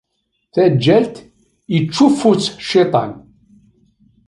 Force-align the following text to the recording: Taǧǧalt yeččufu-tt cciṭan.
Taǧǧalt 0.53 1.15
yeččufu-tt 1.73 2.45
cciṭan. 2.67 3.11